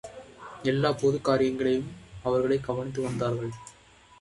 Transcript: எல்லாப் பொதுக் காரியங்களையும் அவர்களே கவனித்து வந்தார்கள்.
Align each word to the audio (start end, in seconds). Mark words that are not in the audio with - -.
எல்லாப் 0.63 0.99
பொதுக் 1.01 1.23
காரியங்களையும் 1.23 1.91
அவர்களே 2.23 2.57
கவனித்து 2.57 3.01
வந்தார்கள். 3.01 3.51